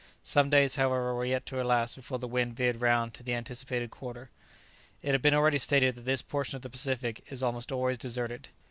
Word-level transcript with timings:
Some 0.23 0.49
days 0.49 0.77
however 0.77 1.13
were 1.13 1.25
yet 1.25 1.45
to 1.45 1.59
elapse 1.59 1.93
before 1.93 2.17
the 2.17 2.27
wind 2.27 2.55
veered 2.55 2.81
round 2.81 3.13
to 3.13 3.21
the 3.21 3.35
anticipated 3.35 3.91
quarter. 3.91 4.31
It 5.03 5.11
has 5.11 5.21
been 5.21 5.35
already 5.35 5.59
stated 5.59 5.93
that 5.93 6.05
this 6.05 6.23
portion 6.23 6.55
of 6.55 6.63
the 6.63 6.71
Pacific 6.71 7.23
is 7.29 7.43
almost 7.43 7.71
always 7.71 7.99
deserted. 7.99 8.49